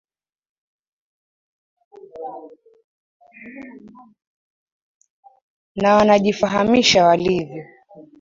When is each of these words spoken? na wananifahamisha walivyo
na 5.77 5.95
wananifahamisha 5.95 7.05
walivyo 7.07 7.65